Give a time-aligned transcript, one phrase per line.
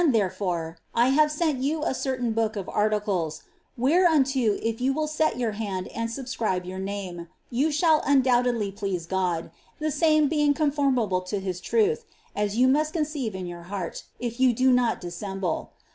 [0.07, 3.43] therefore, I have sent you a certain book of articles
[3.77, 9.05] whereunto if you will set your hand and subscribe jrour name, you shall undoubtedly please
[9.05, 12.03] God, tlie same being conformable to his truth,
[12.35, 15.69] as you must conceive in your heart, if jrou do not dissemble.